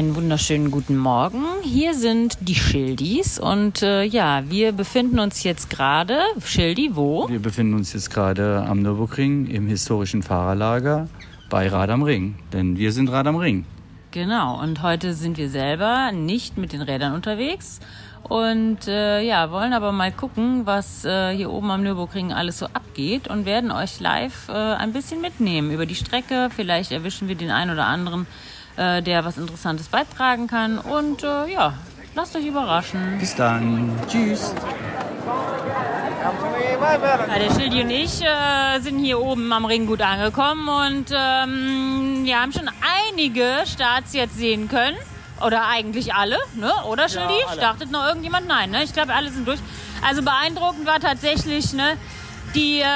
[0.00, 1.44] Einen wunderschönen guten Morgen.
[1.62, 7.28] Hier sind die Schildis und äh, ja, wir befinden uns jetzt gerade, Schildi, wo?
[7.28, 11.06] Wir befinden uns jetzt gerade am Nürburgring im historischen Fahrerlager
[11.50, 13.66] bei Rad am Ring, denn wir sind Rad am Ring.
[14.10, 17.80] Genau, und heute sind wir selber nicht mit den Rädern unterwegs
[18.22, 22.64] und äh, ja, wollen aber mal gucken, was äh, hier oben am Nürburgring alles so
[22.66, 26.48] abgeht und werden euch live äh, ein bisschen mitnehmen über die Strecke.
[26.56, 28.26] Vielleicht erwischen wir den einen oder anderen
[28.80, 30.78] äh, der was Interessantes beitragen kann.
[30.78, 31.74] Und äh, ja,
[32.14, 33.18] lasst euch überraschen.
[33.18, 33.92] Bis dann.
[34.08, 34.54] Tschüss.
[36.22, 42.24] Ja, der Schildi und ich äh, sind hier oben am Ring gut angekommen und ähm,
[42.24, 42.70] wir haben schon
[43.08, 44.96] einige Starts jetzt sehen können.
[45.44, 46.70] Oder eigentlich alle, ne?
[46.86, 47.34] oder Schildi?
[47.46, 48.46] Ja, Startet noch irgendjemand?
[48.46, 48.84] Nein, ne?
[48.84, 49.60] Ich glaube, alle sind durch.
[50.06, 51.96] Also beeindruckend war tatsächlich ne,
[52.54, 52.86] die äh,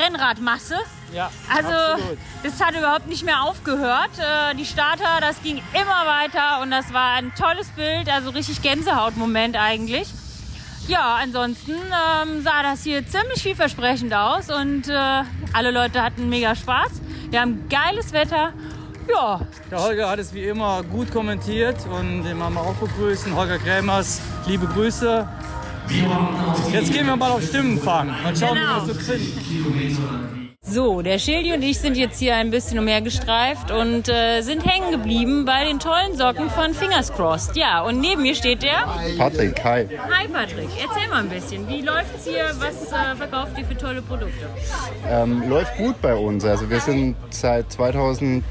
[0.00, 0.76] Rennradmasse.
[1.12, 2.18] Ja, also absolut.
[2.44, 4.10] das hat überhaupt nicht mehr aufgehört.
[4.18, 8.62] Äh, die Starter, das ging immer weiter und das war ein tolles Bild, also richtig
[8.62, 10.08] Gänsehautmoment eigentlich.
[10.86, 16.54] Ja, ansonsten ähm, sah das hier ziemlich vielversprechend aus und äh, alle Leute hatten mega
[16.54, 16.90] Spaß.
[17.30, 18.52] Wir haben geiles Wetter.
[19.08, 19.40] Ja.
[19.70, 23.34] Der Holger hat es wie immer gut kommentiert und den machen wir auch begrüßen.
[23.34, 25.28] Holger Krämers, liebe Grüße.
[26.72, 28.08] Jetzt gehen wir mal auf Stimmenfang.
[28.22, 28.82] Mal schauen, Genau.
[28.82, 30.36] wie wir das so kriegen.
[30.62, 34.92] So, der Schildi und ich sind jetzt hier ein bisschen umhergestreift und äh, sind hängen
[34.92, 37.56] geblieben bei den tollen Socken von Fingers Crossed.
[37.56, 38.86] Ja, und neben mir steht der.
[39.18, 39.88] Patrick, hi.
[40.10, 41.66] Hi Patrick, erzähl mal ein bisschen.
[41.66, 42.44] Wie läuft's hier?
[42.58, 44.46] Was äh, verkauft ihr für tolle Produkte?
[45.08, 46.44] Ähm, läuft gut bei uns.
[46.44, 48.44] Also wir sind seit 2000,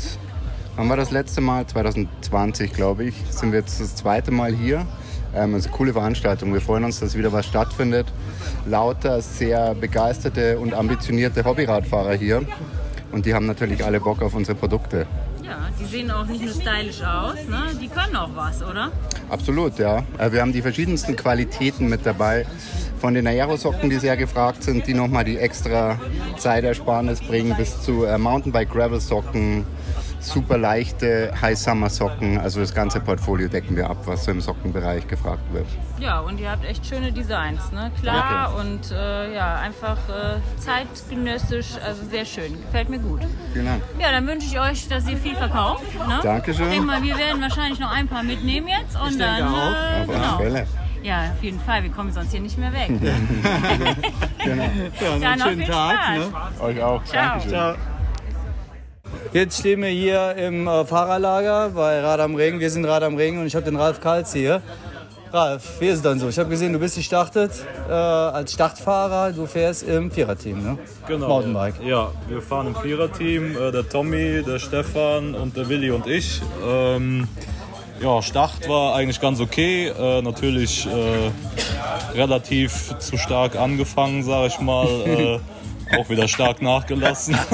[0.75, 1.65] wann war das letzte Mal?
[1.67, 4.85] 2020, glaube ich, sind wir jetzt das zweite Mal hier.
[5.35, 6.53] Ähm, eine coole Veranstaltung.
[6.53, 8.07] Wir freuen uns, dass wieder was stattfindet.
[8.65, 12.41] Lauter sehr begeisterte und ambitionierte Hobbyradfahrer hier.
[13.11, 15.07] Und die haben natürlich alle Bock auf unsere Produkte.
[15.43, 17.71] Ja, die sehen auch nicht nur stylisch aus, ne?
[17.81, 18.91] Die können auch was, oder?
[19.29, 20.03] Absolut, ja.
[20.17, 22.45] Äh, Wir haben die verschiedensten Qualitäten mit dabei.
[22.99, 25.97] Von den Aerosocken, die sehr gefragt sind, die nochmal die extra
[26.37, 29.65] Zeitersparnis bringen, bis zu äh, Mountainbike-Gravel-Socken,
[30.19, 32.37] super leichte High-Summer-Socken.
[32.39, 35.65] Also das ganze Portfolio decken wir ab, was so im Sockenbereich gefragt wird.
[35.97, 37.89] Ja, und ihr habt echt schöne Designs, ne?
[38.01, 42.61] Klar und äh, ja, einfach äh, zeitgenössisch, also sehr schön.
[42.61, 43.21] Gefällt mir gut.
[43.53, 43.81] Vielen Dank.
[43.97, 45.83] Ja, dann wünsche ich euch, dass ihr viel verkauft.
[46.05, 46.19] Ne?
[46.21, 46.65] Dankeschön.
[46.65, 49.47] Ich denke mal, wir werden wahrscheinlich noch ein paar mitnehmen jetzt und denke dann.
[49.47, 49.71] auch.
[49.71, 50.37] Äh, Auf alle genau.
[50.37, 50.67] Fälle.
[51.03, 51.83] Ja, auf jeden Fall.
[51.83, 52.89] Wir kommen sonst hier nicht mehr weg.
[54.43, 54.63] Genau.
[54.63, 55.95] Ja, Dann einen noch schönen viel Tag.
[55.95, 56.51] Spaß.
[56.57, 56.63] Ne?
[56.63, 57.03] Euch auch.
[57.03, 57.23] Ciao.
[57.23, 57.49] Dankeschön.
[57.51, 57.75] Ciao.
[59.33, 62.59] Jetzt stehen wir hier im äh, Fahrerlager bei Rad am Ring.
[62.59, 64.61] Wir sind Rad am Ring und ich habe den Ralf Kalz hier.
[65.31, 66.27] Ralf, wie ist es dann so?
[66.29, 67.51] Ich habe gesehen, du bist gestartet
[67.87, 69.31] äh, als Startfahrer.
[69.31, 70.77] Du fährst im Viererteam, ne?
[71.07, 71.27] Genau.
[71.27, 71.75] Mountainbike.
[71.83, 73.55] Ja, wir fahren im Viererteam.
[73.55, 76.41] Äh, der Tommy, der Stefan und der Willi und ich.
[76.67, 77.27] Ähm,
[78.01, 79.87] ja, Start war eigentlich ganz okay.
[79.87, 81.31] Äh, natürlich äh,
[82.15, 85.41] relativ zu stark angefangen, sage ich mal.
[85.97, 87.35] Auch wieder stark nachgelassen.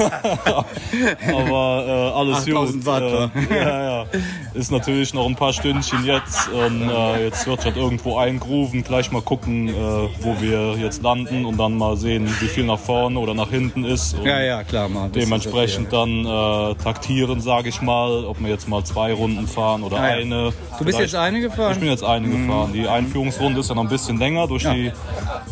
[1.34, 2.86] Aber äh, alles 8000 gut.
[2.86, 3.02] Watt,
[3.50, 4.06] Äh, ja, ja.
[4.54, 6.48] Ist natürlich noch ein paar Stündchen jetzt.
[6.48, 8.82] Und äh, jetzt wird halt irgendwo eingrooven.
[8.84, 12.78] Gleich mal gucken, äh, wo wir jetzt landen und dann mal sehen, wie viel nach
[12.78, 14.14] vorne oder nach hinten ist.
[14.14, 15.08] Und Ja, ja, klar, mal.
[15.10, 19.96] Dementsprechend dann äh, taktieren, sage ich mal, ob wir jetzt mal zwei Runden fahren oder
[19.98, 20.16] Ah, ja.
[20.16, 20.52] eine.
[20.78, 21.68] Du bist jetzt eine gefahren?
[21.68, 21.72] Mhm.
[21.74, 22.72] Ich bin jetzt eine gefahren.
[22.72, 24.92] Die Einführungsrunde ist ja noch ein bisschen länger durch die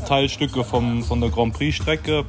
[0.06, 2.24] Teilstücke vom, von der Grand Prix-Strecke.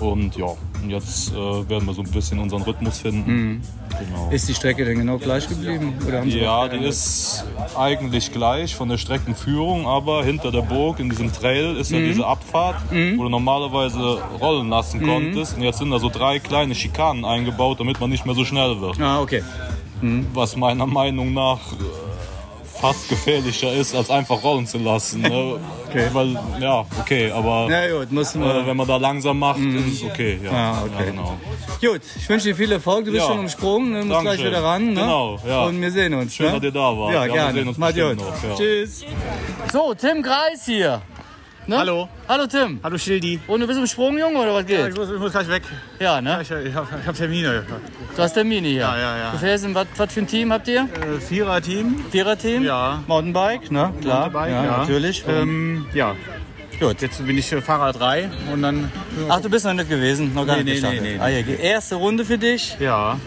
[0.00, 0.46] Und ja,
[0.82, 3.62] und jetzt äh, werden wir so ein bisschen unseren Rhythmus finden.
[3.98, 4.26] Genau.
[4.26, 4.32] Mhm.
[4.32, 5.94] Ist die Strecke denn genau gleich geblieben?
[6.06, 7.44] Oder haben sie Ja, die ist
[7.76, 11.98] eigentlich gleich von der Streckenführung, aber hinter der Burg in diesem Trail ist Mhm.
[11.98, 12.76] ja diese Abfahrt,
[13.16, 15.56] wo du normalerweise rollen lassen konntest.
[15.56, 18.80] Und jetzt sind da so drei kleine Schikanen eingebaut, damit man nicht mehr so schnell
[18.80, 19.00] wird.
[19.00, 19.42] Ah, okay.
[20.32, 21.58] Was meiner Meinung nach
[22.80, 25.22] fast gefährlicher ist, als einfach rollen zu lassen.
[25.22, 25.58] Ne?
[25.88, 26.06] Okay.
[26.12, 28.66] Weil, ja, okay, aber Na gut, mussten äh, wir.
[28.66, 30.38] wenn man da langsam macht, ist es okay.
[30.44, 30.92] Ja, Ah, okay.
[30.98, 31.38] Ja, genau.
[31.80, 33.06] Gut, ich wünsche dir viel Erfolg.
[33.06, 33.28] Du bist Ja.
[33.30, 34.88] schon umsprungen, du musst gleich wieder ran.
[34.92, 35.00] Ne?
[35.00, 35.64] Genau, ja.
[35.64, 36.34] Und wir sehen uns.
[36.34, 36.52] Schön, ne?
[36.56, 37.14] dass ihr da wart.
[37.14, 37.52] Ja, Ja, wir gerne.
[37.58, 38.28] sehen uns bestimmt gut.
[38.28, 38.54] noch, ja.
[38.56, 39.04] Tschüss.
[39.72, 41.00] So, Tim Kreis hier.
[41.68, 41.76] Ne?
[41.76, 42.08] Hallo.
[42.26, 42.80] Hallo Tim.
[42.82, 43.40] Hallo Schildi.
[43.46, 44.88] Und du bist im Sprung, Junge, oder was Ja, geht?
[44.88, 45.62] ich, muss, ich muss gleich weg.
[46.00, 46.38] Ja, ne?
[46.40, 47.62] Ich, ich habe hab Termine.
[48.16, 48.80] Du hast Termine hier.
[48.80, 49.30] Ja, ja, ja.
[49.32, 50.84] Du fährst in was, was für ein Team habt ihr?
[50.84, 52.06] Äh, Vierer-Team.
[52.10, 52.64] Vierer-Team?
[52.64, 53.02] Ja.
[53.06, 53.92] Mountainbike, ne?
[54.00, 54.30] Klar.
[54.30, 54.76] Mountainbike, ja, ja.
[54.78, 55.24] natürlich.
[55.28, 56.16] Ähm, ja.
[56.80, 57.02] Gut.
[57.02, 58.90] Jetzt bin ich äh, Fahrer 3 und dann.
[59.28, 60.32] Ach, du bist noch nicht gewesen?
[60.32, 61.02] Noch gar Nee, nicht nee, gestartet.
[61.02, 61.20] nee, nee.
[61.20, 62.78] Ah, ja, erste Runde für dich.
[62.80, 63.18] Ja.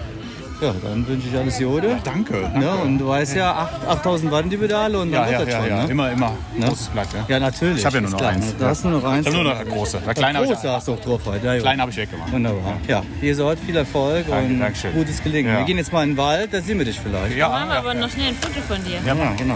[0.62, 1.98] Ja, dann wünsche ich alles Gute.
[2.04, 2.52] Danke.
[2.62, 5.48] Ja, und du weißt ja, acht- 8000 Watt die Pedale und dann Ja, ja, wird
[5.48, 5.70] das ja, schon.
[5.70, 5.84] ja.
[5.86, 5.90] Ne?
[5.92, 6.32] Immer, immer.
[6.56, 6.68] Ne?
[6.68, 7.26] Großes Blatt, ja.
[7.28, 7.80] Ja, natürlich.
[7.80, 8.36] Ich hab ja nur noch klein.
[8.36, 8.56] eins.
[8.60, 9.26] Da hast du nur noch eins.
[9.28, 10.02] Ich habe nur noch das große.
[10.06, 11.48] Das kleine habe ich, Große hast du auch drauf heute.
[11.48, 12.32] Ja, kleine hab ich weggemacht.
[12.32, 12.74] Wunderbar.
[12.88, 14.94] Ja, ihr sollt viel Erfolg Danke, und Dankeschön.
[14.94, 15.52] gutes Gelingen.
[15.52, 15.58] Ja.
[15.60, 17.36] Wir gehen jetzt mal in den Wald, da sehen wir dich vielleicht.
[17.36, 19.00] Ja, Machen wir aber noch schnell ein Foto von dir.
[19.04, 19.56] Ja, genau.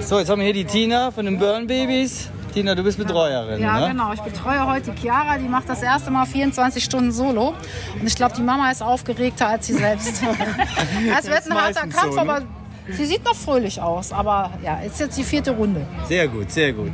[0.00, 2.28] So, jetzt haben wir hier die Tina von den Burn Babies.
[2.54, 3.88] Tina, du bist Betreuerin, Ja, ne?
[3.88, 4.12] genau.
[4.12, 7.48] Ich betreue heute die Chiara, die macht das erste Mal 24 Stunden Solo.
[8.00, 10.22] Und ich glaube, die Mama ist aufgeregter als sie selbst.
[11.18, 12.20] es wird ein harter Kampf, so, ne?
[12.20, 12.42] aber
[12.88, 14.12] sie sieht noch fröhlich aus.
[14.12, 15.84] Aber ja, ist jetzt die vierte Runde.
[16.06, 16.92] Sehr gut, sehr gut.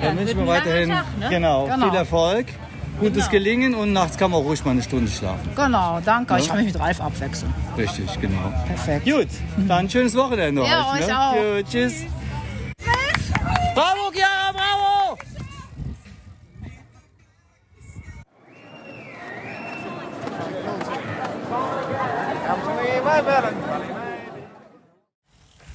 [0.00, 1.28] Dann wünschen wir weiterhin Tag, ne?
[1.28, 1.88] genau, Genau.
[1.90, 2.46] viel Erfolg,
[3.00, 5.50] gutes Gelingen und nachts kann man auch ruhig mal eine Stunde schlafen.
[5.56, 6.38] Genau, danke.
[6.38, 7.52] Ich kann mich mit Ralf abwechseln.
[7.76, 8.52] Richtig, genau.
[8.68, 9.04] Perfekt.
[9.04, 9.26] Gut,
[9.66, 11.00] dann schönes Wochenende Ja, euch.
[11.00, 11.20] euch ne?
[11.20, 11.32] auch.
[11.34, 11.94] Gut, tschüss.
[12.80, 14.10] Chiara, bravo!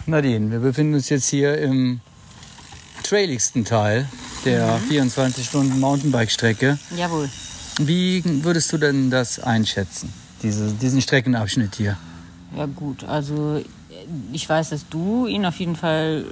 [0.07, 1.99] Nadine, wir befinden uns jetzt hier im
[3.03, 4.07] trailigsten Teil
[4.45, 6.77] der 24 Stunden Mountainbike-Strecke.
[6.95, 7.29] Jawohl.
[7.79, 10.13] Wie würdest du denn das einschätzen,
[10.43, 11.97] diese, diesen Streckenabschnitt hier?
[12.55, 13.61] Ja gut, also
[14.31, 16.25] ich weiß, dass du ihn auf jeden Fall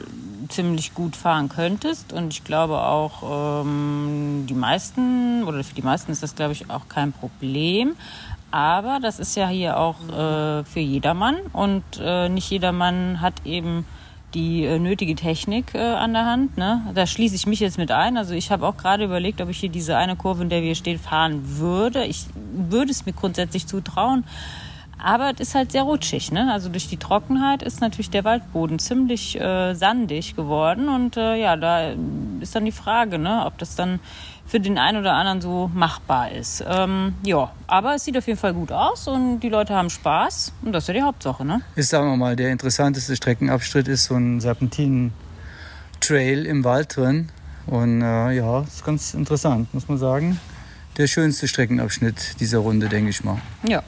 [0.49, 6.11] ziemlich gut fahren könntest und ich glaube auch ähm, die meisten oder für die meisten
[6.11, 7.95] ist das glaube ich auch kein Problem.
[8.53, 13.83] Aber das ist ja hier auch äh, für jedermann und äh, nicht jedermann hat eben
[14.35, 16.55] die äh, nötige Technik äh, an der Hand.
[16.55, 16.81] Ne?
[16.93, 18.15] Da schließe ich mich jetzt mit ein.
[18.15, 20.75] Also ich habe auch gerade überlegt, ob ich hier diese eine Kurve, in der wir
[20.75, 22.05] stehen, fahren würde.
[22.05, 24.23] Ich würde es mir grundsätzlich zutrauen.
[25.03, 26.31] Aber es ist halt sehr rutschig.
[26.31, 26.53] Ne?
[26.53, 30.89] Also durch die Trockenheit ist natürlich der Waldboden ziemlich äh, sandig geworden.
[30.89, 31.93] Und äh, ja, da
[32.39, 33.47] ist dann die Frage, ne?
[33.47, 33.99] ob das dann
[34.45, 36.63] für den einen oder anderen so machbar ist.
[36.67, 40.53] Ähm, ja, aber es sieht auf jeden Fall gut aus und die Leute haben Spaß.
[40.61, 41.45] Und das ist ja die Hauptsache.
[41.45, 41.61] Ne?
[41.75, 47.29] Ist, sagen wir mal, der interessanteste Streckenabschnitt ist so ein Serpentinen-Trail im Wald drin.
[47.65, 50.39] Und äh, ja, ist ganz interessant, muss man sagen.
[50.97, 53.39] Der schönste Streckenabschnitt dieser Runde, denke ich mal.
[53.67, 53.81] Ja.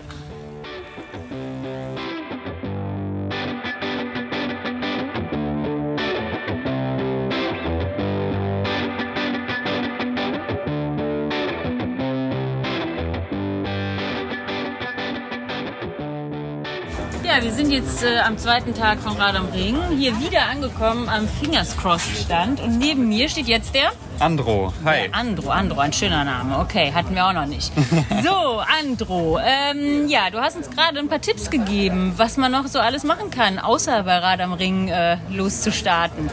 [17.35, 21.09] Ja, wir sind jetzt äh, am zweiten Tag von Rad am Ring hier wieder angekommen
[21.09, 25.09] am Fingers Crossed Stand und neben mir steht jetzt der Andro, hi.
[25.11, 26.59] Andro, Andro, ein schöner Name.
[26.59, 27.73] Okay, hatten wir auch noch nicht.
[28.23, 32.67] So, Andro, ähm, ja, du hast uns gerade ein paar Tipps gegeben, was man noch
[32.67, 36.29] so alles machen kann, außer bei Rad am Ring äh, loszustarten.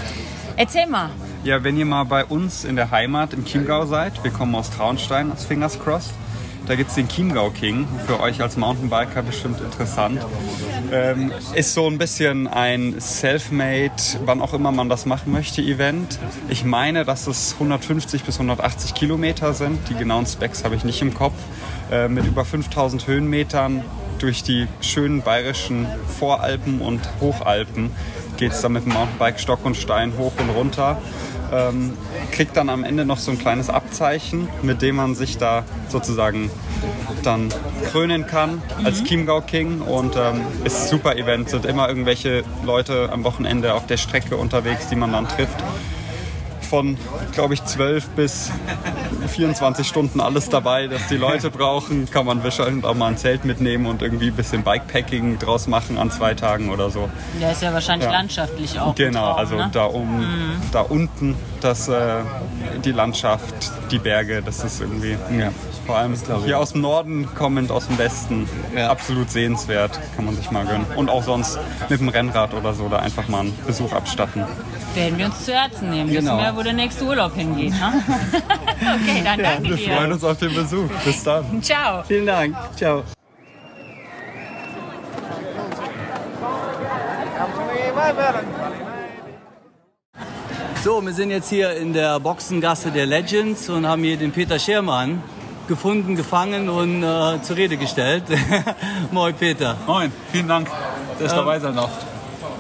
[0.57, 1.11] Erzähl mal.
[1.43, 4.71] Ja, wenn ihr mal bei uns in der Heimat im Chiemgau seid, wir kommen aus
[4.71, 6.15] Traunstein, aus Fingers Crossed.
[6.67, 10.21] Da gibt es den Chiemgau King, für euch als Mountainbiker bestimmt interessant.
[10.93, 13.91] Ähm, ist so ein bisschen ein Selfmade,
[14.25, 16.19] wann auch immer man das machen möchte, Event.
[16.49, 19.89] Ich meine, dass es 150 bis 180 Kilometer sind.
[19.89, 21.35] Die genauen Specs habe ich nicht im Kopf.
[21.91, 23.85] Äh, mit über 5000 Höhenmetern
[24.23, 25.87] durch die schönen bayerischen
[26.19, 27.91] Voralpen und Hochalpen
[28.37, 31.03] geht es dann mit dem Mountainbike Stock und Stein hoch und runter.
[31.53, 31.93] Ähm,
[32.31, 36.51] kriegt dann am Ende noch so ein kleines Abzeichen, mit dem man sich da sozusagen
[37.25, 37.53] dann
[37.91, 41.51] krönen kann als Chiemgau King und ähm, ist ein super Event.
[41.51, 45.63] Sind immer irgendwelche Leute am Wochenende auf der Strecke unterwegs, die man dann trifft.
[46.73, 46.97] Von,
[47.33, 48.51] glaube ich, 12 bis
[49.29, 52.11] 24 Stunden alles dabei, das die Leute brauchen.
[52.11, 55.99] Kann man wahrscheinlich auch mal ein Zelt mitnehmen und irgendwie ein bisschen Bikepacking draus machen
[55.99, 57.11] an zwei Tagen oder so.
[57.39, 58.13] Der ist ja wahrscheinlich Ja.
[58.13, 58.95] landschaftlich auch.
[58.95, 59.71] Genau, Traum, also ne?
[59.71, 60.25] da um,
[60.73, 62.21] da unten, das, äh,
[62.83, 63.53] die Landschaft,
[63.93, 65.53] die Berge, das ist irgendwie, ja,
[65.87, 70.51] vor allem hier aus dem Norden kommend, aus dem Westen, absolut sehenswert, kann man sich
[70.51, 70.87] mal gönnen.
[70.97, 71.59] Und auch sonst
[71.89, 74.45] mit dem Rennrad oder so da einfach mal einen Besuch abstatten.
[74.95, 76.11] Werden wir uns zu Herzen nehmen.
[76.11, 76.37] Genau.
[76.37, 77.73] Wissen wir, wo der nächste Urlaub hingeht.
[77.73, 78.03] Ne?
[78.81, 80.15] okay, dann danke Wir freuen dir.
[80.15, 80.89] uns auf den Besuch.
[81.05, 81.63] Bis dann.
[81.63, 82.03] Ciao.
[82.07, 82.57] Vielen Dank.
[82.77, 83.03] Ciao.
[90.83, 94.59] So, wir sind jetzt hier in der Boxengasse der Legends und haben hier den Peter
[94.59, 95.23] Schermann
[95.69, 98.25] gefunden, gefangen und äh, zur Rede gestellt.
[99.13, 99.77] Moin Peter.
[99.87, 100.69] Moin, vielen Dank,
[101.21, 101.91] dass ich dabei sein darf.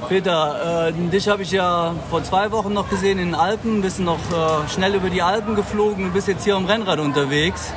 [0.08, 3.82] Peter, äh, dich habe ich ja vor zwei Wochen noch gesehen in den Alpen.
[3.82, 7.72] Bist noch äh, schnell über die Alpen geflogen und bist jetzt hier am Rennrad unterwegs.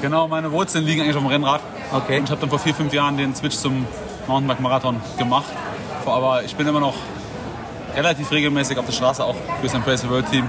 [0.00, 1.62] Genau, meine Wurzeln liegen eigentlich auf dem Rennrad.
[1.92, 2.18] Okay.
[2.18, 3.84] Und ich habe dann vor vier, fünf Jahren den Switch zum
[4.28, 5.50] Mountainbike-Marathon gemacht.
[6.06, 6.94] Aber ich bin immer noch
[7.94, 10.46] relativ regelmäßig auf der Straße, auch fürs Embrace the World Team.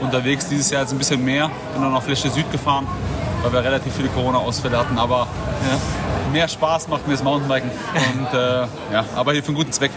[0.00, 0.48] unterwegs.
[0.48, 1.48] Dieses Jahr jetzt ein bisschen mehr.
[1.72, 2.86] Bin dann auf Fläche Süd gefahren,
[3.42, 4.98] weil wir relativ viele Corona-Ausfälle hatten.
[4.98, 5.26] Aber
[6.32, 7.70] mehr Spaß macht mir das Mountainbiken.
[7.70, 9.92] Und, äh, ja, aber hier für einen guten Zweck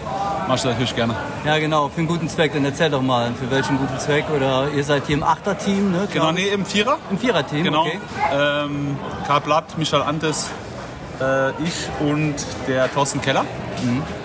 [0.48, 1.14] ich das natürlich gerne.
[1.46, 2.54] Ja, genau, für einen guten Zweck.
[2.54, 4.26] Dann erzähl doch mal, für welchen guten Zweck.
[4.34, 6.08] Oder ihr seid hier im Achterteam, ne?
[6.14, 6.98] Genau, nee, im Vierer.
[7.12, 7.82] Im Viererteam, Genau.
[7.82, 8.00] okay.
[8.34, 10.50] Ähm, Karl Blatt, Michael Antes,
[11.20, 12.36] äh, ich und
[12.68, 13.44] der Thorsten Keller.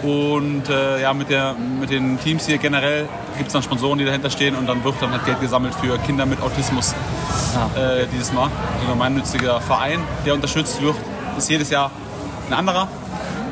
[0.03, 4.05] Und äh, ja, mit, der, mit den Teams hier generell gibt es dann Sponsoren, die
[4.05, 6.93] dahinter stehen und dann wird dann halt Geld gesammelt für Kinder mit Autismus
[7.77, 8.45] äh, dieses Mal.
[8.45, 10.97] Also ein gemeinnütziger Verein, der unterstützt wird,
[11.37, 11.91] ist jedes Jahr
[12.49, 12.89] ein anderer.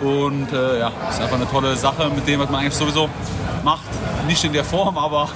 [0.00, 3.09] Und äh, ja, ist einfach eine tolle Sache mit dem, was man eigentlich sowieso
[3.62, 3.83] macht.
[4.26, 5.28] Nicht in der Form, aber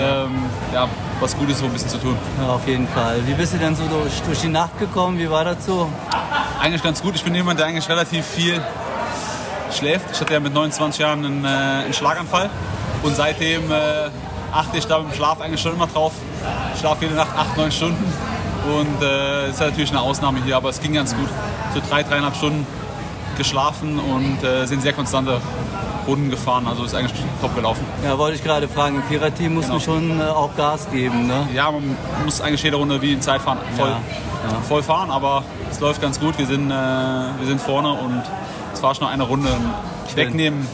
[0.00, 0.88] ähm, ja,
[1.20, 2.16] was Gutes so ein bisschen zu tun.
[2.40, 3.20] Ja, auf jeden Fall.
[3.26, 5.18] Wie bist du denn so durch, durch die Nacht gekommen?
[5.18, 5.88] Wie war das so?
[6.60, 7.14] Eigentlich ganz gut.
[7.16, 8.60] Ich bin jemand, der eigentlich relativ viel
[9.72, 10.06] schläft.
[10.12, 11.48] Ich hatte ja mit 29 Jahren einen, äh,
[11.84, 12.50] einen Schlaganfall
[13.02, 13.74] und seitdem äh,
[14.52, 16.12] achte ich da dem Schlaf eigentlich schon immer drauf.
[16.74, 18.04] Ich schlafe jede Nacht acht, neun Stunden
[18.78, 21.28] und äh, ist natürlich eine Ausnahme hier, aber es ging ganz gut.
[21.74, 22.66] So drei, dreieinhalb Stunden
[23.36, 25.40] geschlafen und äh, sind sehr konstante
[26.06, 26.66] Runden gefahren.
[26.66, 27.84] Also ist eigentlich top gelaufen.
[28.04, 28.96] Ja, wollte ich gerade fragen.
[28.96, 29.84] Im Viererteam muss man Genau.
[29.84, 31.46] schon äh, auch Gas geben, ne?
[31.54, 35.78] Ja, man muss eigentlich jede Runde wie in Zeitfahren voll, Ja, voll fahren, aber es
[35.80, 36.36] läuft ganz gut.
[36.38, 38.22] Wir sind, äh, wir sind vorne und
[38.78, 39.48] es war schon noch eine Runde.
[40.14, 40.66] Wegnehmen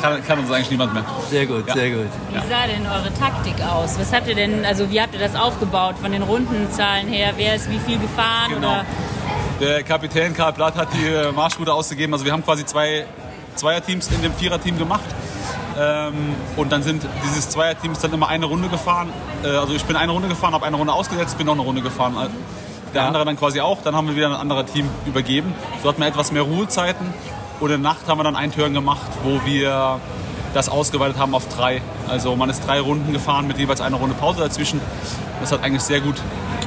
[0.00, 1.04] kann, kann uns eigentlich niemand mehr.
[1.28, 1.74] Sehr gut, Ja.
[1.74, 2.06] sehr gut.
[2.30, 3.98] Wie sah denn eure Taktik aus?
[3.98, 7.32] Was habt ihr denn, also wie habt ihr das aufgebaut von den Rundenzahlen her?
[7.36, 8.50] Wer ist wie viel gefahren?
[8.54, 8.68] Genau.
[8.68, 8.84] Oder?
[9.60, 12.12] Der Kapitän Karl Blatt hat die äh, Marschroute ausgegeben.
[12.12, 13.04] Also wir haben quasi zwei
[13.56, 15.04] Zweierteams in dem Viererteam gemacht.
[15.78, 19.10] Ähm, und dann sind dieses Zweierteam ist dann immer eine Runde gefahren.
[19.42, 21.82] Äh, also ich bin eine Runde gefahren, habe eine Runde ausgesetzt, bin noch eine Runde
[21.82, 22.14] gefahren.
[22.94, 23.82] Der andere dann quasi auch.
[23.82, 25.54] Dann haben wir wieder ein anderes Team übergeben.
[25.82, 27.06] So hatten wir etwas mehr Ruhezeiten.
[27.60, 30.00] Und in der Nacht haben wir dann einen Turn gemacht, wo wir
[30.54, 31.82] das ausgeweitet haben auf drei.
[32.08, 34.80] Also man ist drei Runden gefahren mit jeweils einer Runde Pause dazwischen.
[35.40, 36.16] Das hat eigentlich sehr gut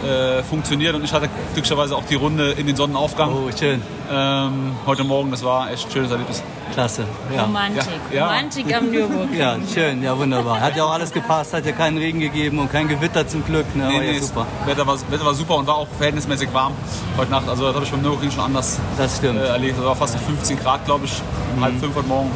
[0.03, 3.31] äh, funktioniert und ich hatte glücklicherweise auch die Runde in den Sonnenaufgang.
[3.33, 3.81] Oh, schön.
[4.11, 6.41] Ähm, heute Morgen, das war echt ein schönes Erlebnis.
[6.73, 7.03] Klasse.
[7.35, 7.43] Ja.
[7.43, 7.83] Romantik.
[8.11, 8.27] Ja, ja.
[8.27, 9.37] Romantik am Nürburgring.
[9.37, 10.61] Ja, schön, ja wunderbar.
[10.61, 13.65] Hat ja auch alles gepasst, hat ja keinen Regen gegeben und kein Gewitter zum Glück.
[13.75, 13.87] Ne?
[13.87, 14.47] Nee, war ja nee, super.
[14.59, 16.73] das Wetter war, Wetter war super und war auch verhältnismäßig warm
[17.17, 17.49] heute Nacht.
[17.49, 19.39] Also das habe ich beim Nürburgring schon anders Das stimmt.
[19.39, 19.77] äh, erlebt.
[19.77, 21.21] Das war fast 15 Grad, glaube ich,
[21.59, 22.31] halb fünf heute Morgen.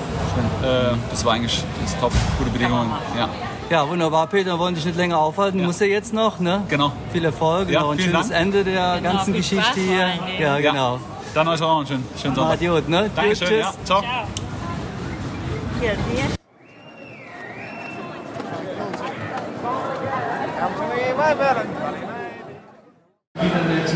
[0.63, 2.91] Äh, das war eigentlich das top, gute Bedingungen.
[3.17, 3.29] Ja,
[3.69, 4.51] Ja, wunderbar, Peter.
[4.53, 5.57] Wir wollen dich nicht länger aufhalten.
[5.59, 6.63] Du musst ja jetzt noch, ne?
[6.69, 6.91] genau.
[7.11, 8.41] Viel Erfolg Ja, und noch ein schönes Dank.
[8.41, 10.09] Ende der Genau, ganzen Geschichte Spaß hier.
[10.39, 10.71] Ja, Ja.
[10.71, 10.99] genau.
[11.33, 12.53] Dann euch auch noch einen schönen, schönen Sonntag.
[12.53, 13.09] Adiot, ne?
[13.15, 13.59] Dankeschön, Tschüss.
[13.59, 13.73] ja.
[13.83, 14.03] Ciao.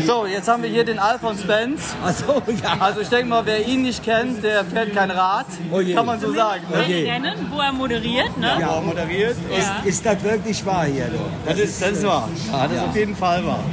[0.06, 1.94] So, jetzt haben wir hier den Alfons Benz.
[2.04, 2.76] Achso, ja.
[2.78, 5.46] Also ich denke mal, wer ihn nicht kennt, der fährt kein Rad.
[5.72, 5.94] Oh je.
[5.94, 6.62] Kann man so sagen.
[6.70, 6.86] Ne?
[6.86, 7.10] je.
[7.10, 8.56] Rennen, wo er moderiert, ne?
[8.60, 8.80] Ja.
[8.80, 9.36] moderiert.
[9.56, 11.06] Ist, ist das wirklich wahr hier?
[11.06, 11.18] Du?
[11.46, 12.28] Das ist, das ist wahr.
[12.50, 13.64] Ja, das ist auf jeden Fall wahr.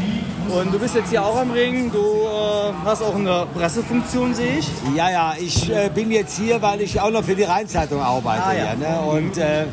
[0.50, 1.92] Und du bist jetzt hier auch am Ring.
[1.92, 4.68] Du äh, hast auch eine Pressefunktion, sehe ich.
[4.96, 8.44] Ja, ja, ich äh, bin jetzt hier, weil ich auch noch für die Rheinzeitung arbeite.
[8.44, 8.66] Ah, ja.
[8.70, 9.00] hier, ne?
[9.02, 9.66] Und äh,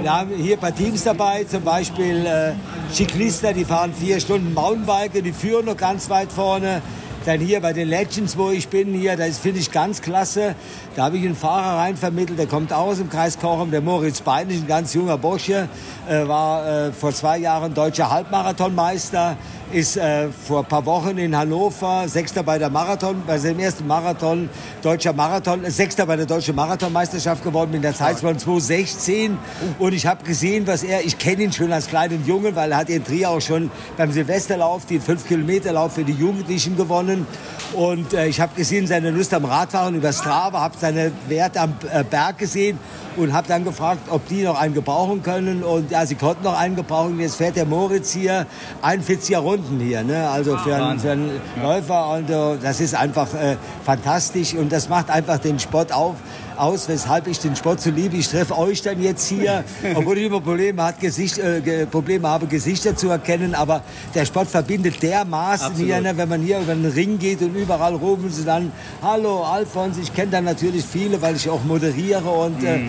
[0.00, 2.52] wir haben hier ein paar Teams dabei, zum Beispiel äh,
[2.92, 6.80] Ciclista, die fahren vier Stunden Mountainbike, die führen noch ganz weit vorne.
[7.26, 10.54] Dann hier bei den Legends, wo ich bin, hier, das finde ich ganz klasse.
[10.96, 13.82] Da habe ich einen Fahrer rein vermittelt, der kommt auch aus dem Kreis Kochum, der
[13.82, 15.68] Moritz Beinlich, ein ganz junger Bursche,
[16.08, 19.36] äh, war äh, vor zwei Jahren deutscher Halbmarathonmeister,
[19.72, 23.86] ist äh, vor ein paar Wochen in Hannover Sechster bei der Marathon, bei seinem ersten
[23.86, 24.48] Marathon,
[24.82, 29.38] deutscher Marathon, äh, Sechster bei der deutschen Marathonmeisterschaft geworden mit der Zeit von 2016.
[29.78, 32.78] Und ich habe gesehen, was er, ich kenne ihn schon als kleinen Jungen, weil er
[32.78, 37.26] hat in Trier auch schon beim Silvesterlauf den 5-Kilometer-Lauf für die Jugendlichen gewonnen.
[37.72, 41.74] Und äh, ich habe gesehen seine Lust am Radfahren über Strava, habe seine Werte am
[41.92, 42.78] äh, Berg gesehen
[43.16, 45.62] und habe dann gefragt, ob die noch einen gebrauchen können.
[45.62, 47.20] Und ja, sie konnten noch einen gebrauchen.
[47.20, 48.46] Jetzt fährt der Moritz hier
[48.82, 50.28] 41er Runden hier, ne?
[50.28, 51.30] also für einen, für einen
[51.62, 52.14] Läufer.
[52.14, 52.30] Und
[52.62, 56.16] das ist einfach äh, fantastisch und das macht einfach den Sport auf,
[56.60, 58.16] aus, weshalb ich den Sport so liebe.
[58.16, 59.64] Ich treffe euch dann jetzt hier,
[59.94, 63.54] obwohl ich immer Probleme, hat, Gesicht, äh, Probleme habe, Gesichter zu erkennen.
[63.54, 63.82] Aber
[64.14, 66.16] der Sport verbindet dermaßen hier, ne?
[66.16, 70.12] wenn man hier über den Ring geht und überall rufen sie dann, hallo Alfons, ich
[70.14, 72.80] kenne dann natürlich viele, weil ich auch moderiere und äh,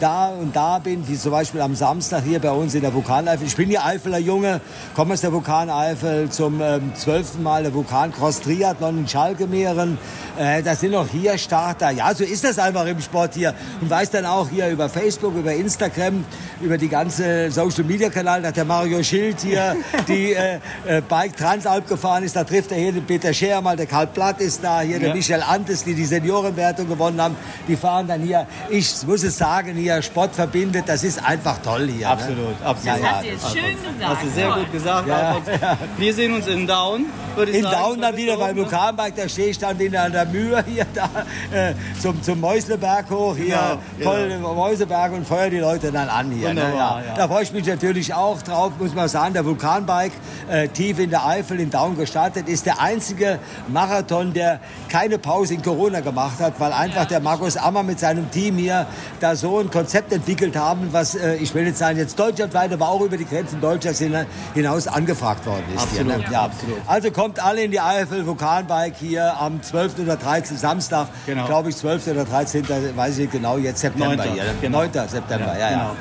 [0.00, 3.46] da und da bin, wie zum Beispiel am Samstag hier bei uns in der Vulkaneifel.
[3.46, 4.60] Ich bin hier Eifeler Junge,
[4.94, 9.98] komme aus der Vulkaneifel zum ähm, zwölften Mal der Vulkancross Triathlon in Schalkemeeren.
[10.38, 11.90] Äh, das sind auch hier Starter.
[11.90, 13.19] Ja, so ist das einfach im Sport.
[13.20, 16.24] Sport hier und weiß dann auch hier über Facebook, über Instagram,
[16.62, 19.76] über die ganze Social Media Kanal, dass der Mario Schild hier
[20.08, 22.34] die äh, äh, Bike Transalp gefahren ist.
[22.36, 25.08] Da trifft er hier den Peter Scher mal, der Karl Platt ist da, hier der
[25.08, 25.14] Ja.
[25.14, 27.36] Michel Antes, die die Seniorenwertung gewonnen haben.
[27.68, 28.46] Die fahren dann hier.
[28.70, 30.84] Ich muss es sagen, hier Sport verbindet.
[30.86, 32.08] Das ist einfach toll hier.
[32.08, 32.66] Absolut, ne?
[32.66, 32.98] absolut.
[32.98, 33.12] Ja, ja.
[33.12, 34.16] Hast du jetzt schön gesagt.
[34.16, 34.58] Hast du sehr Toll.
[34.60, 35.08] gut gesagt.
[35.08, 37.76] Ja, Und Wir sehen uns in Down, würde ich In sagen.
[37.76, 41.08] Down dann wieder beim Vulkanbike, da stehe ich dann wieder an der Mühe hier da
[41.52, 46.30] äh, zum, zum Mäusleberg hoch, hier Genau, voll Mäuseberg und feuer die Leute dann an
[46.30, 46.54] hier.
[46.54, 46.60] Ne?
[46.60, 47.00] Ja.
[47.00, 47.14] ja.
[47.16, 49.34] Da freue ich mich natürlich auch drauf, muss man sagen.
[49.34, 50.12] Der Vulkanbike
[50.50, 53.38] äh, tief in der Eifel in Down gestartet ist der einzige
[53.68, 58.30] Marathon, der keine Pause in Corona gemacht hat, weil einfach der Markus Ammer mit seinem
[58.30, 58.86] Team hier
[59.20, 62.88] da so ein Konzept entwickelt haben, was äh, ich will nicht sagen jetzt deutschlandweit, aber
[62.88, 65.82] auch über die Grenzen Deutschlands hin- hinaus angefragt worden ist.
[65.82, 66.24] Absolut, hier, ne?
[66.32, 66.42] ja.
[66.42, 66.78] absolut.
[66.86, 69.98] Also kommt alle in die Eifel, Vulkanbike hier am 12.
[70.00, 70.56] oder 13.
[70.56, 71.46] Samstag, Genau.
[71.46, 72.08] glaube ich 12.
[72.08, 72.64] oder 13.
[72.96, 74.54] weiß ich nicht genau, jetzt September Neunter, hier.
[74.60, 74.78] genau.
[74.82, 75.08] 9.
[75.08, 75.78] September, ja, ja.
[75.78, 75.96] Genau.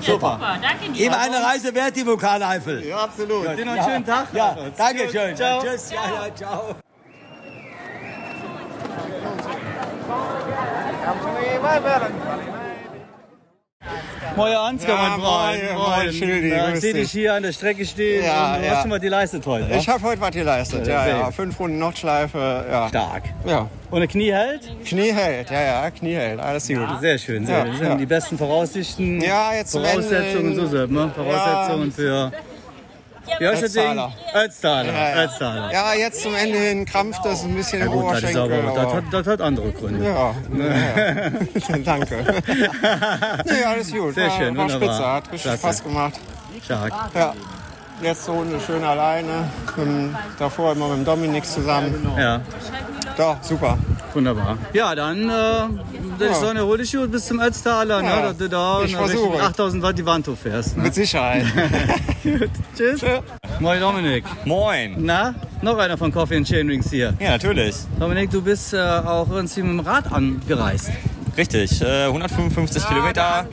[0.00, 1.06] Super, danke dir.
[1.06, 2.84] Immer eine Reise wert, die Vulkaneifel.
[2.86, 3.56] Ja, absolut.
[3.56, 4.26] Dir noch einen schönen Tag.
[4.32, 5.36] Ja, danke schön.
[5.36, 5.62] Ciao.
[5.62, 6.76] Tschüss, ja, ja, ciao.
[14.34, 15.62] Moin Ansgar, Ja, mein Freund.
[15.76, 18.70] moin, moin, Schildi, Na, Ich sehe dich hier an der Strecke stehen Ja, du ja.
[18.72, 19.72] hast schon mal die leistet heute.
[19.74, 21.30] Ich habe heute was geleistet, ja, ja.
[21.30, 22.88] Fünf Runden Nordschleife, ja.
[22.88, 23.24] Stark.
[23.46, 23.68] Ja.
[23.90, 24.70] Und der Knie hält?
[24.84, 26.78] Knie hält, ja, ja, Knie hält, alles gut.
[27.00, 27.70] Sehr schön, sehr Ja, schön.
[27.72, 27.94] Das sind ja.
[27.96, 29.20] die besten Voraussichten.
[29.20, 31.12] Ja, jetzt Voraussetzungen, so sagt man.
[31.12, 32.32] Voraussetzungen für.
[33.38, 33.82] Wie heißt das Ding?
[33.82, 34.12] Ötztaler.
[34.34, 34.92] Ötztaler.
[34.92, 35.24] Ja, ja.
[35.24, 35.72] Ötztaler.
[35.72, 38.62] Ja, jetzt zum Ende hin krampft das ein bisschen Ja im gut, das, ist aber,
[38.62, 40.04] das, hat, das hat andere Gründe.
[40.04, 40.34] Ja,
[41.68, 41.78] ja.
[41.84, 42.24] danke.
[43.44, 44.14] nee, alles gut.
[44.14, 44.88] Sehr war, schön, war wunderbar.
[44.88, 45.52] spitze, hat richtig.
[45.52, 46.14] Spaß gemacht.
[46.64, 46.92] Stark.
[47.14, 47.34] Ja.
[48.02, 49.48] Jetzt so eine schön alleine.
[49.76, 51.94] Dem- davor immer mit dem Dominik zusammen.
[52.18, 52.40] Ja,
[53.16, 53.78] Doch, super.
[54.12, 54.58] wunderbar.
[54.74, 58.36] Ja, dann äh, würde ich sagen, erhol dich gut bis zum Ötztaler, ne, Ja, dass
[58.36, 59.42] du da ich versuche.
[59.42, 60.76] 8000 Watt die Wand hochfährst.
[60.76, 60.84] Ne?
[60.84, 61.44] Mit Sicherheit.
[62.76, 63.00] Tschüss.
[63.60, 64.24] Moin Dominik.
[64.44, 64.94] Moin.
[64.98, 67.14] Na, noch einer von Coffee and Chain Rings hier.
[67.18, 67.76] Ja, natürlich.
[67.98, 70.90] Dominik, du bist äh, auch irgendwie mit dem Rad angereist.
[71.36, 71.80] Richtig.
[71.82, 73.46] Äh, 155 Kilometer,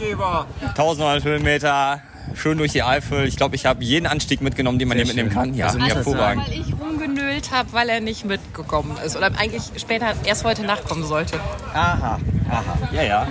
[0.69, 1.99] 1100 Höhenmeter,
[2.35, 3.25] schön durch die Eifel.
[3.27, 5.53] Ich glaube, ich habe jeden Anstieg mitgenommen, den man hier mitnehmen kann.
[5.53, 6.45] Ja, Also hervorragend.
[6.47, 9.15] Weil ich rumgenölt habe, weil er nicht mitgekommen ist.
[9.15, 11.39] Oder eigentlich später erst heute Nacht kommen sollte.
[11.73, 12.19] Aha,
[12.49, 12.63] aha.
[12.91, 13.27] Ja, ja.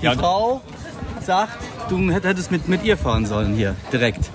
[0.00, 0.60] Die Ja, Frau
[1.24, 1.58] sagt,
[1.88, 4.30] du hättest mit, mit ihr fahren sollen hier, direkt.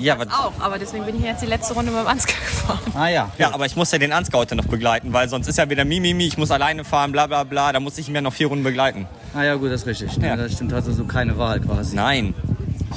[0.00, 2.80] Ja, was, Auch, aber deswegen bin ich jetzt die letzte Runde mit dem Ansgar gefahren.
[2.94, 3.30] Ah ja.
[3.38, 5.84] ja, aber ich muss ja den Ansgar heute noch begleiten, weil sonst ist ja wieder
[5.84, 7.70] Mimimi, ich muss alleine fahren, bla bla bla.
[7.72, 9.06] Da muss ich ihn ja noch vier Runden begleiten.
[9.34, 10.16] Ah ja, gut, das ist richtig.
[10.16, 10.36] Ja.
[10.36, 11.94] Das stimmt, hast du so keine Wahl quasi.
[11.94, 12.34] Nein,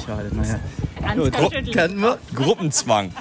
[0.04, 0.60] Schade, naja.
[1.14, 1.72] Gut, schüttelt.
[1.72, 2.18] kennen wir.
[2.34, 3.12] Gruppenzwang.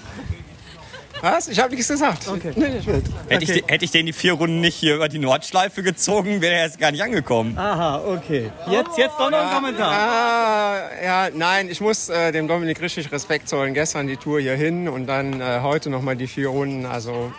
[1.23, 1.47] Was?
[1.47, 2.27] Ich habe nichts gesagt.
[2.27, 2.51] Okay.
[2.53, 2.85] Nee, ich.
[2.85, 6.55] Hätte, ich, hätte ich den die vier Runden nicht hier über die Nordschleife gezogen, wäre
[6.55, 7.57] er jetzt gar nicht angekommen.
[7.57, 8.51] Aha, okay.
[8.69, 9.89] Jetzt, jetzt doch noch ein Kommentar.
[9.89, 13.73] Ah, ja, nein, ich muss äh, dem Dominik richtig Respekt zollen.
[13.73, 16.85] Gestern die Tour hier hin und dann äh, heute nochmal die vier Runden.
[16.85, 17.31] Also,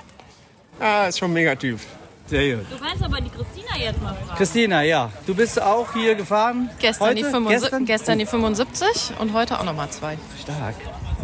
[0.81, 1.79] ja, ist schon ein mega Typ.
[2.27, 2.67] Sehr gut.
[2.71, 4.39] Du kannst aber die Christina jetzt mal fragen.
[4.39, 6.71] Christina, ja, du bist auch hier gefahren?
[6.79, 7.17] Gestern, heute?
[7.17, 7.85] die 75, Gestern?
[7.85, 8.19] gestern?
[8.19, 10.17] die 75 und heute auch nochmal zwei.
[10.41, 10.75] Stark.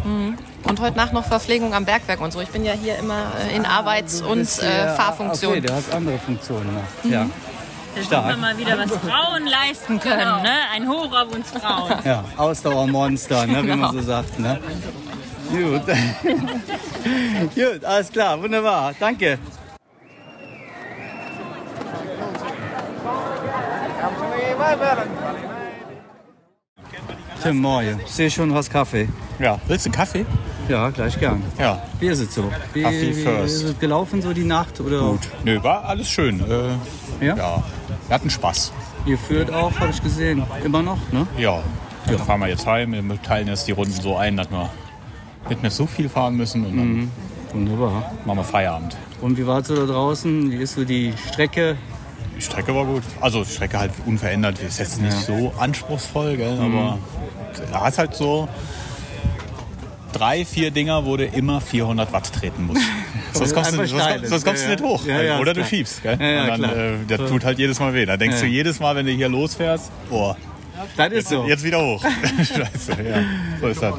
[0.03, 2.41] Und heute Nacht noch Verpflegung am Bergwerk und so.
[2.41, 5.51] Ich bin ja hier immer äh, in Arbeits- und Bist äh, Fahrfunktion.
[5.53, 7.11] Okay, du hast andere Funktionen noch.
[7.11, 7.27] Ja.
[7.95, 8.23] Da Stark.
[8.23, 10.41] sieht man mal wieder, was Frauen leisten können.
[10.41, 10.53] Ne?
[10.73, 11.93] Ein Hoch auf uns Frauen.
[12.05, 14.39] Ja, Ausdauermonster, ne, wie man so sagt.
[14.39, 14.59] Ne?
[15.49, 15.81] Gut.
[17.55, 18.93] Gut, alles klar, wunderbar.
[18.99, 19.37] Danke.
[27.41, 27.65] Tim
[28.05, 29.09] ich sehe schon was Kaffee.
[29.39, 30.25] Ja, willst du einen Kaffee?
[30.69, 31.41] Ja, gleich gern.
[31.57, 31.81] Ja.
[31.99, 32.51] Wie ist es so?
[32.73, 33.55] Wie, Kaffee wie first.
[33.55, 34.79] ist es gelaufen so die Nacht?
[34.79, 34.99] Oder?
[34.99, 35.27] Gut.
[35.43, 36.39] Nö, war alles schön.
[36.39, 37.35] Äh, Ja?
[37.35, 37.63] ja.
[38.07, 38.71] Wir hatten Spaß.
[39.05, 40.43] Ihr führt auch, habe ich gesehen.
[40.63, 41.25] Immer noch, ne?
[41.37, 41.61] Ja.
[42.05, 42.91] Dann fahren wir jetzt heim.
[42.93, 44.69] Wir teilen jetzt die Runden so ein, dass wir
[45.49, 47.11] nicht mehr so viel fahren müssen und dann
[47.53, 48.11] Wunderbar.
[48.25, 48.95] machen wir Feierabend.
[49.21, 50.51] Und wie war es so da draußen?
[50.51, 51.75] Wie ist so die Strecke?
[52.41, 53.03] Die Strecke war gut.
[53.19, 54.59] Also die Strecke halt unverändert.
[54.59, 56.57] Ist jetzt nicht so anspruchsvoll, gell?
[56.59, 56.97] aber
[57.71, 58.49] da ist halt so
[60.11, 62.81] drei, vier Dinger, wo du immer 400 Watt treten musst.
[63.33, 64.85] Sonst kommst, du, sonst, sonst kommst ja, du nicht ja.
[64.85, 65.05] hoch.
[65.05, 65.69] Ja, ja, Oder du klar.
[65.69, 66.03] schiebst.
[66.03, 66.17] Gell?
[66.19, 68.05] Ja, ja, und dann, äh, das tut halt jedes Mal weh.
[68.05, 68.41] Da denkst Ja.
[68.41, 70.35] du jedes Mal, wenn du hier losfährst, boah,
[70.97, 71.45] Das ist jetzt, so.
[71.47, 72.03] jetzt wieder hoch.
[72.37, 73.23] Scheiße, ja.
[73.59, 73.95] So ist das.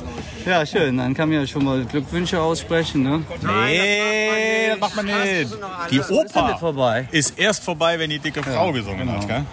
[0.46, 0.96] Ja, schön.
[0.96, 3.02] Dann kann man ja schon mal Glückwünsche aussprechen.
[3.02, 3.22] Ne?
[3.42, 5.50] Nee, das macht man nicht.
[5.90, 7.06] Die Oper vorbei.
[7.10, 9.26] ist erst vorbei, wenn die dicke Frau gesungen hat.
[9.28, 9.44] Gell?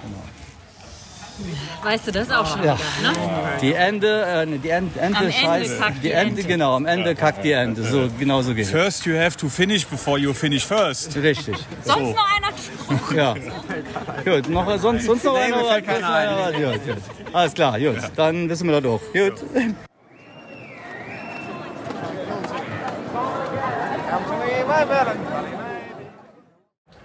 [1.84, 2.78] Weißt du das auch schon Ja.
[3.00, 3.18] wieder, ne?
[3.62, 5.80] Die Ende, äh, nee, die Ende, Ende Am Ende scheißt.
[5.80, 6.44] kackt die die Ende, Ente.
[6.44, 7.82] genau, am Ende kackt die Ende.
[7.84, 8.72] So, genau so geht es.
[8.72, 11.16] First you have to finish before you finish first.
[11.16, 11.56] Richtig.
[11.86, 12.49] Sonst noch einer?
[13.16, 13.36] Ja.
[14.26, 15.82] Gut, noch, sonst, sonst noch Nee, einer?
[15.82, 16.54] keiner ein.
[16.54, 16.98] Gut, gut.
[17.34, 17.98] Alles klar, gut.
[18.16, 19.02] Dann wissen wir das auch.
[19.14, 19.34] Gut.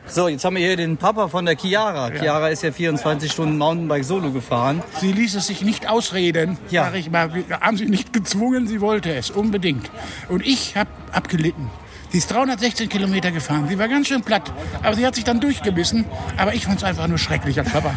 [0.07, 2.11] So, jetzt haben wir hier den Papa von der Chiara.
[2.11, 4.83] Chiara ist ja 24 Stunden Mountainbike Solo gefahren.
[5.01, 6.85] Sie ließ es sich nicht ausreden, Ja.
[6.85, 7.31] sag ich mal.
[7.61, 9.91] Haben sie nicht gezwungen, sie wollte es unbedingt.
[10.29, 11.71] Und ich habe abgelitten.
[12.15, 13.67] Sie ist 316 Kilometer gefahren.
[13.67, 14.53] Sie war ganz schön platt,
[14.85, 16.05] aber sie hat sich dann durchgebissen.
[16.37, 17.93] Aber ich fand es einfach nur schrecklich als Papa.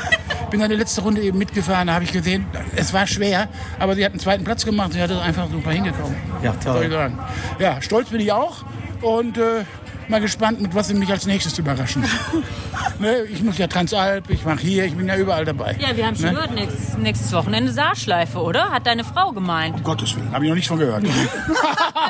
[0.50, 2.44] Bin dann die letzte Runde eben mitgefahren, da habe ich gesehen,
[2.76, 4.92] es war schwer, aber sie hat einen zweiten Platz gemacht.
[4.92, 6.14] Sie hat es einfach super hingekommen.
[6.42, 7.12] Ja, toll.
[7.58, 8.62] Ja, stolz bin ich auch
[9.00, 9.64] und äh,
[10.08, 12.04] mal gespannt, mit was sie mich als nächstes überraschen.
[12.98, 15.76] ne, ich muss ja Transalp, ich mache hier, ich bin ja überall dabei.
[15.80, 16.32] Ja, wir haben schon Ne?
[16.34, 18.70] gehört, nächstes, nächstes Wochenende Saarschleife, oder?
[18.70, 19.76] Hat deine Frau gemeint.
[19.76, 21.04] Um Gottes Willen, habe ich noch nichts von gehört.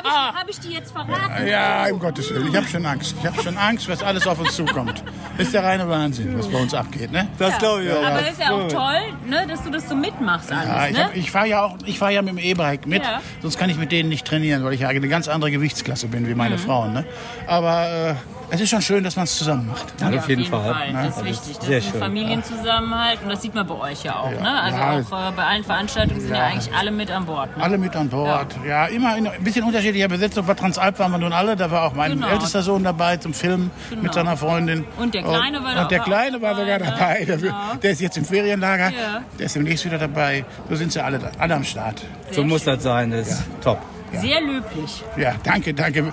[0.05, 1.47] Habe ich die jetzt verraten?
[1.47, 3.15] ja, um Gottes Willen, ich habe schon Angst.
[3.19, 5.03] Ich habe schon Angst, was alles auf uns zukommt.
[5.37, 7.11] Das ist der reine Wahnsinn, was bei uns abgeht.
[7.11, 7.27] Ne?
[7.39, 8.03] Das glaube ich auch.
[8.03, 11.03] Aber ist ja auch toll, ne, dass du das so mitmachst alles, Ja, ich, ne?
[11.05, 13.21] hab- ich fahre ja auch, ich fahre ja mit dem E-Bike mit, Ja.
[13.41, 16.27] sonst kann ich mit denen nicht trainieren, weil ich ja eine ganz andere Gewichtsklasse bin
[16.27, 16.59] wie meine Mhm.
[16.59, 16.93] Frauen.
[16.93, 17.05] Ne?
[17.47, 18.15] Aber äh,
[18.49, 19.93] es ist schon schön, dass man es zusammen macht.
[19.99, 20.75] Ja, auf jeden Fall.
[20.93, 21.57] Das ist wichtig.
[21.57, 21.99] Das sehr ist ein.
[21.99, 24.29] Familienzusammenhalt und das sieht man bei euch ja auch.
[24.29, 24.61] Ne?
[24.61, 24.91] Also Ja.
[24.91, 26.43] auch äh, bei allen Veranstaltungen sind ja, Ja.
[26.47, 27.57] eigentlich alle mit an Bord.
[27.57, 27.63] Ne?
[27.63, 28.55] Alle mit an Bord.
[28.67, 30.45] Ja, immer in ein bisschen unterschiedlicher Besetzung.
[30.45, 31.55] Bei Transalp waren wir nun alle.
[31.55, 32.27] Da war auch mein Genau.
[32.27, 34.03] ältester Sohn dabei zum Filmen Genau.
[34.03, 34.85] mit seiner Freundin.
[34.97, 37.25] Und der Kleine war da Und der Kleine war sogar dabei, dabei.
[37.25, 37.55] Der, Genau.
[37.81, 38.89] der ist jetzt im Ferienlager.
[38.89, 39.21] Ja.
[39.39, 40.45] Der ist demnächst wieder dabei.
[40.69, 42.03] So sind sie alle, alle am Start.
[42.31, 43.79] So muss das sein, das ist top.
[44.13, 45.03] Sehr löblich.
[45.17, 46.03] Ja, danke, danke.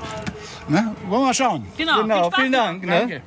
[0.68, 0.94] Ne?
[1.08, 1.66] Wollen wir mal schauen.
[1.76, 2.52] Genau, Genau, viel Spaß vielen.
[2.52, 2.84] Dank.
[2.84, 2.98] Ne?
[2.98, 3.22] Danke.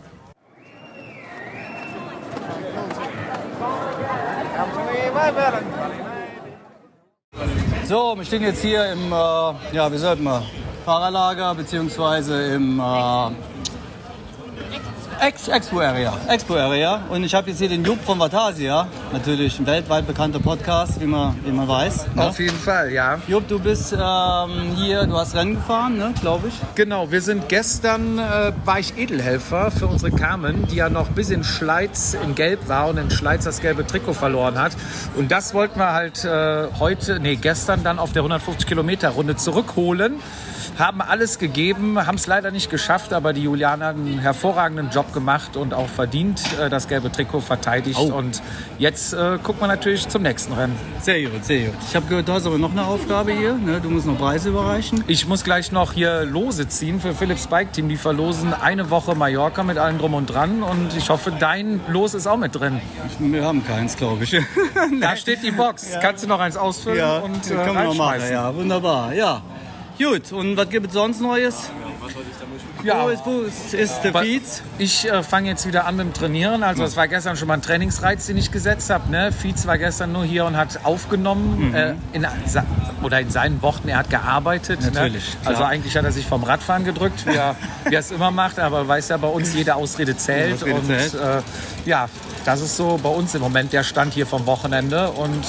[7.86, 10.44] So, wir stehen jetzt hier im, äh, ja, wie sagt man,
[10.86, 13.30] Fahrerlager beziehungsweise im äh,
[15.26, 16.18] Ex Expo Area.
[16.28, 17.00] Expo Area.
[17.10, 21.06] Und ich habe jetzt hier den Jupp von Vatasia, natürlich ein weltweit bekannter Podcast, wie
[21.06, 22.08] man, wie man weiß.
[22.14, 22.28] Ne?
[22.28, 23.22] Auf jeden Fall, ja.
[23.30, 26.56] Jupp, du bist ähm, hier, du hast Rennen gefahren, ne, glaube ich.
[26.76, 31.30] Genau, wir sind gestern, äh, war ich Edelhelfer für unsere Carmen, die ja noch bis
[31.30, 34.74] in Schleiz in Gelb war und in Schleiz das gelbe Trikot verloren hat.
[35.16, 39.38] Und das wollten wir halt äh, heute, nee, gestern dann auf der 150 Kilometer Runde
[39.38, 40.20] zurückholen.
[40.78, 45.14] Haben alles gegeben, haben es leider nicht geschafft, aber die Juliana hat einen hervorragenden Job
[45.14, 48.00] gemacht und auch verdient äh, das gelbe Trikot verteidigt.
[48.00, 48.14] Oh.
[48.14, 48.42] Und
[48.80, 50.76] jetzt äh, gucken wir natürlich zum nächsten Rennen.
[51.02, 51.76] Sehr gut, sehr gut.
[51.88, 53.54] Ich habe gehört, du hast aber noch eine Aufgabe hier.
[53.54, 53.80] Ne?
[53.82, 55.04] Du musst noch Preise überreichen.
[55.08, 57.88] Ich muss gleich noch hier Lose ziehen für Philips Bike Team.
[57.90, 60.64] Die verlosen eine Woche Mallorca mit allem drum und dran.
[60.64, 62.82] Und ich hoffe, dein Los ist auch mit drin.
[63.20, 64.34] Wir haben keins, glaube ich.
[65.00, 65.92] Da steht die Box.
[65.94, 66.00] Ja.
[66.00, 68.22] Kannst du noch eins ausfüllen Ja, und äh, kann man noch machen.
[68.32, 69.14] Ja, wunderbar.
[69.14, 69.42] Ja.
[69.98, 71.70] Gut, und was gibt es sonst Neues?
[72.84, 73.06] Ja.
[73.06, 74.62] Wo ist, wo ist, ist der Fietz?
[74.78, 76.64] Ich äh, fange jetzt wieder an mit dem Trainieren.
[76.64, 79.10] Also es war gestern schon mal ein Trainingsreiz, den ich gesetzt habe.
[79.10, 79.32] Ne?
[79.32, 81.70] Fietz war gestern nur hier und hat aufgenommen.
[81.70, 81.76] Mhm.
[81.76, 82.28] Äh, in,
[83.02, 84.82] oder in seinen Worten, er hat gearbeitet.
[84.82, 85.40] Natürlich, Ne?
[85.46, 88.60] Also eigentlich hat er sich vom Radfahren gedrückt, wie er, wie er es immer macht.
[88.60, 90.56] Aber weiß ja, bei uns jede Ausrede zählt.
[90.56, 91.14] Ausrede und zählt.
[91.14, 91.42] Äh,
[91.86, 92.10] ja,
[92.46, 95.12] das ist so bei uns im Moment der Stand hier vom Wochenende.
[95.12, 95.46] Und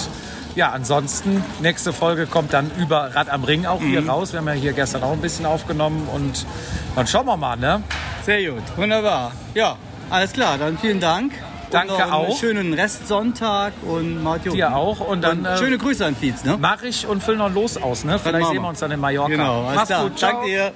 [0.54, 4.10] ja, ansonsten, nächste Folge kommt dann über Rad am Ring auch hier Mhm.
[4.10, 4.32] raus.
[4.32, 6.46] Wir haben ja hier gestern auch ein bisschen aufgenommen und
[6.94, 7.82] dann schauen wir mal, ne?
[8.24, 9.32] Sehr gut, wunderbar.
[9.54, 9.76] Ja,
[10.10, 11.32] alles klar, dann vielen Dank.
[11.70, 12.38] Danke und noch einen auch.
[12.38, 14.52] Schönen Restsonntag und gut.
[14.54, 15.00] Dir auch.
[15.00, 16.56] Und dann, äh, schöne Grüße an Fietz, ne?
[16.60, 18.18] Mach ich und füll noch los aus, ne?
[18.20, 19.28] Vielleicht sehen wir uns dann in Mallorca.
[19.30, 20.02] Genau, alles Mach's klar.
[20.04, 20.30] gut, ciao.
[20.32, 20.72] Danke dir.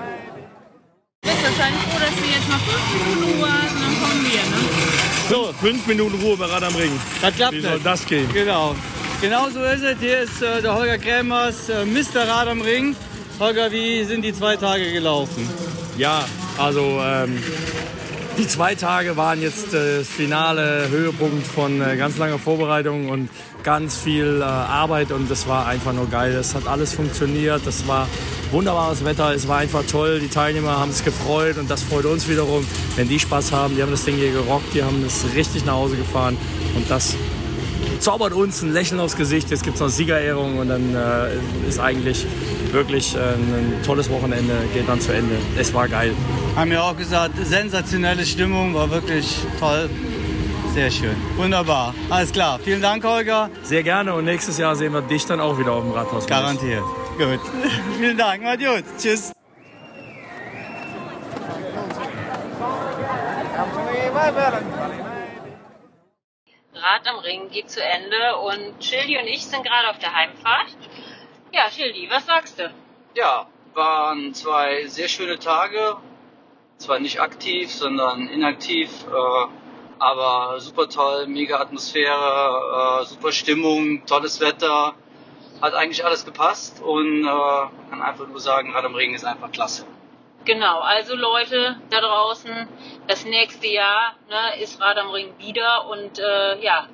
[1.57, 4.69] wahrscheinlich froh, dass du jetzt noch fünf Minuten Ruhe hast und dann kommen wir, ne?
[5.29, 6.91] So, fünf Minuten Ruhe bei Rad am Ring.
[7.21, 7.85] Das klappt Wie soll nicht.
[7.85, 8.29] das gehen?
[8.33, 8.75] Genau.
[9.21, 9.97] Genau so ist es.
[9.99, 12.27] Hier ist äh, der Holger Krämers, äh, Mr.
[12.27, 12.95] Rad am Ring.
[13.39, 15.49] Holger, wie sind die zwei Tage gelaufen?
[15.97, 16.25] Ja,
[16.57, 17.41] also ähm,
[18.37, 23.29] die zwei Tage waren jetzt äh, das finale Höhepunkt von äh, ganz langer Vorbereitung und
[23.63, 26.33] ganz viel äh, Arbeit und das war einfach nur geil.
[26.33, 28.07] Es hat alles funktioniert, das war
[28.51, 30.19] wunderbares Wetter, es war einfach toll.
[30.19, 33.75] Die Teilnehmer haben sich gefreut und das freut uns wiederum, wenn die Spaß haben.
[33.75, 36.37] Die haben das Ding hier gerockt, die haben es richtig nach Hause gefahren
[36.75, 37.15] und das
[38.05, 39.49] zaubert uns ein Lächeln aufs Gesicht.
[39.49, 42.27] Jetzt gibt es noch Siegerehrung und dann äh, ist eigentlich
[42.71, 45.35] wirklich äh, ein tolles Wochenende, geht dann zu Ende.
[45.57, 46.13] Es war geil.
[46.55, 49.89] Haben ja auch gesagt, sensationelle Stimmung, war wirklich toll.
[50.75, 51.15] Sehr schön.
[51.35, 51.95] Wunderbar.
[52.11, 52.59] Alles klar.
[52.63, 53.49] Vielen Dank, Holger.
[53.63, 56.27] Sehr gerne und nächstes Jahr sehen wir dich dann auch wieder auf dem Rathaus.
[56.27, 56.83] Garantiert.
[57.17, 57.39] Gut.
[57.97, 58.43] Vielen Dank.
[58.43, 58.83] Macht gut.
[58.99, 59.31] Tschüss.
[66.85, 70.67] Rad am Ring geht zu Ende und Schildi und ich sind gerade auf der Heimfahrt.
[71.51, 72.71] Ja, Schildi, was sagst du?
[73.15, 75.97] Ja, waren zwei sehr schöne Tage.
[76.77, 78.91] Zwar nicht aktiv, sondern inaktiv.
[79.07, 79.47] Äh,
[79.97, 84.93] aber super toll, mega Atmosphäre, äh, super Stimmung, tolles Wetter.
[85.61, 89.51] Hat eigentlich alles gepasst und äh, kann einfach nur sagen, Rad am Ring ist einfach
[89.51, 89.87] klasse.
[90.45, 92.67] Genau, also Leute da draußen,
[93.07, 96.87] das nächste Jahr ne, ist Rad am Ring wieder und äh, ja,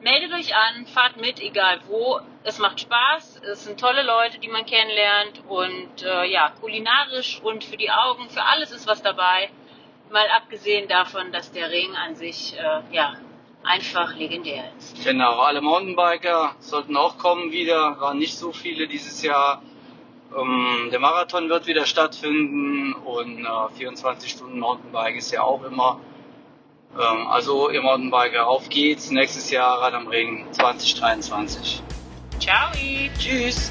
[0.00, 2.20] meldet euch an, fahrt mit, egal wo.
[2.44, 7.62] Es macht Spaß, es sind tolle Leute, die man kennenlernt und äh, ja, kulinarisch und
[7.64, 9.50] für die Augen, für alles ist was dabei.
[10.10, 13.14] Mal abgesehen davon, dass der Ring an sich äh, ja
[13.64, 15.04] einfach legendär ist.
[15.04, 19.62] Genau, alle Mountainbiker sollten auch kommen wieder, waren nicht so viele dieses Jahr.
[20.36, 26.00] Ähm, der Marathon wird wieder stattfinden und äh, 24 Stunden Mountainbike ist ja auch immer.
[26.94, 31.82] Ähm, also ihr Mountainbiker, auf geht's, nächstes Jahr Rad am Ring 2023.
[32.40, 32.70] Ciao!
[33.18, 33.70] Tschüss!